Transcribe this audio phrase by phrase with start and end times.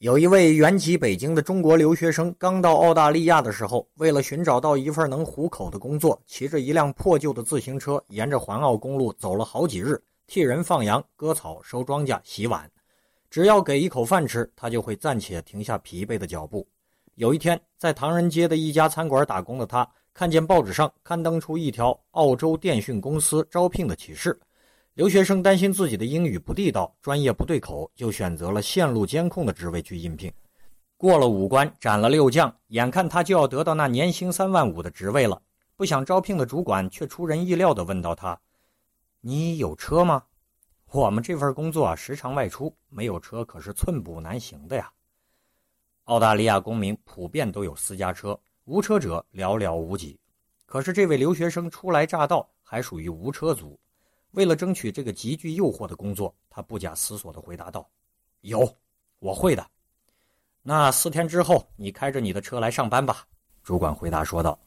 [0.00, 12.66] 有一位原籍北京的中国留学生，刚到澳大利亚的时候，为了寻找到一份能糊口的工作，骑着一辆破旧的自行车，沿着环澳公路走了好几日，替人放羊、割草、收庄稼、洗碗。
[13.28, 16.66] 只要给一口饭吃，他就会暂且停下疲惫的脚步。
[17.16, 24.40] 有一天，在唐人街的一家餐馆打工的他，看见报纸上刊登出一条澳洲电讯公司招聘的启事。
[25.00, 30.30] 留学生担心自己的英语不地道、专业不对口，就选择了线路监控的职位去应聘。
[30.98, 35.40] 过了五关，斩了六将，眼看他就要得到那年薪三万五的职位了。
[35.74, 38.38] 不想招聘的主管却出人意料地问到他
[39.22, 40.22] ：“你有车吗？
[40.92, 44.92] 我们这份工作啊，时常外出，没有车可是寸步难行的呀。”
[46.04, 50.20] 澳大利亚公民普遍都有私家车，无车者寥寥无几。
[50.66, 53.80] 可是这位留学生初来乍到，还属于无车族。
[54.32, 57.88] 为了争取这个极具诱惑的工作，他不假思索地回答道
[58.42, 58.76] ：“有，
[59.18, 59.66] 我会的。
[60.62, 63.26] 那四天之后，你开着你的车来上班吧。”
[63.62, 64.58] 主管回答说道：“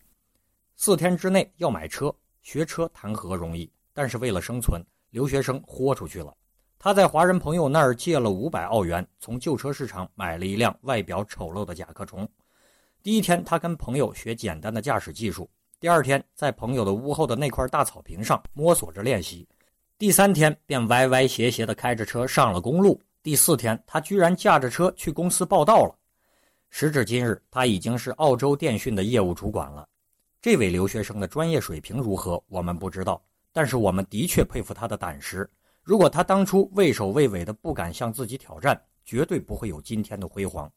[0.76, 3.72] 四天之内要买车，学车谈何容易？
[3.94, 6.36] 但是为了生存，留学生豁出去了。
[6.78, 12.28] 他在华人朋友那儿借了五百澳元，从旧车市场买了一辆外表丑陋的甲壳虫。
[13.02, 15.46] 第一天，他跟朋友学简单的驾驶技术；
[15.80, 19.48] 第二天，在朋友的屋后的那块大草坪上摸索着练习。
[20.00, 23.00] 第三天便歪歪斜斜的开着车上了公路。
[23.22, 25.96] 第四天，他居然驾着车去公司报道了。
[26.72, 29.88] 时至今日，他已经是澳洲电讯的业务主管了。
[30.42, 35.50] 这位留学生的专业水平如何，我们不知道，但是我们的确佩服他的胆识。
[35.84, 40.70] 如果他当初畏首畏尾的不敢向自己挑战，绝对不会有今天的辉煌。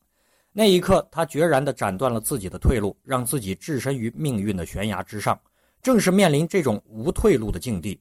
[0.52, 5.40] 那一刻，他决然地斩断了自己的退路，让自己置身于命运的悬崖之上。
[5.82, 8.00] 正是面临这种无退路的境地。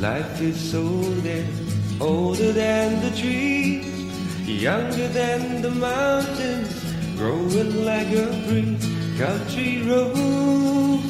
[0.00, 0.72] Life is
[1.22, 1.46] dead,
[2.00, 3.86] older than the trees,
[4.46, 6.72] younger than the mountains,
[7.16, 8.84] growing like a breeze.
[9.18, 11.04] Country roads,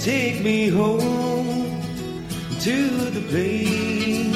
[0.00, 1.82] take me home
[2.60, 4.32] to the place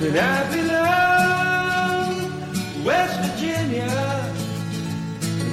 [0.00, 2.12] that I belong.
[2.84, 3.90] West Virginia,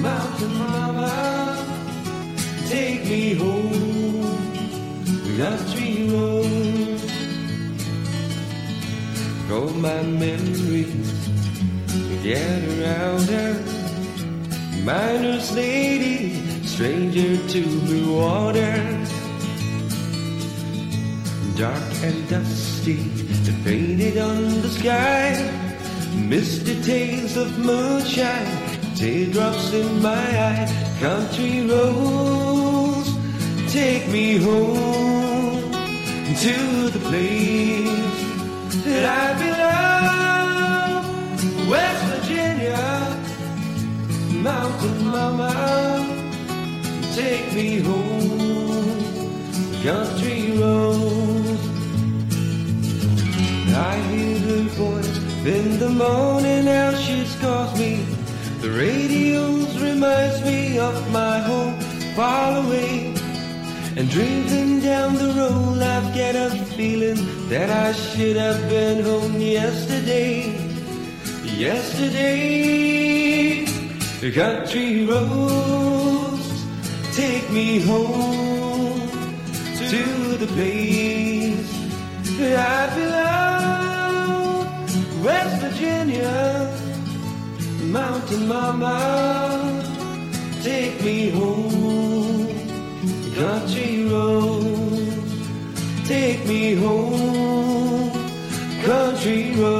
[0.00, 1.58] mountain mama,
[2.68, 4.38] take me home.
[5.36, 6.49] Country roads.
[9.52, 11.10] All my memories
[12.22, 13.54] get around her.
[14.84, 16.34] Miner's lady,
[16.64, 18.76] stranger to blue water.
[21.56, 22.98] Dark and dusty,
[23.64, 25.34] faded on the sky.
[26.14, 30.96] Misty tales of moonshine, teardrops in my eye.
[31.00, 33.10] Country roads,
[33.72, 35.72] take me home
[36.36, 38.29] to the place
[38.84, 41.02] that I belong.
[41.70, 42.86] West Virginia,
[44.42, 45.52] mountain mama,
[47.14, 49.08] take me home.
[49.82, 51.62] Country roads.
[53.72, 58.04] I hear her voice in the morning, how she calls me.
[58.60, 61.80] The radio's reminds me of my home
[62.14, 63.14] far away.
[63.96, 65.69] And driving down the road,
[66.00, 67.20] I've got a feeling
[67.50, 70.56] that I should have been home yesterday.
[71.44, 72.86] Yesterday,
[74.34, 76.64] country roads
[77.14, 79.10] take me home
[79.90, 81.70] to the place
[82.40, 84.64] I belong.
[85.22, 86.72] West Virginia,
[87.82, 88.98] Mountain Mama,
[90.62, 91.79] take me home.
[96.74, 98.10] Home.
[98.84, 99.79] Country roads.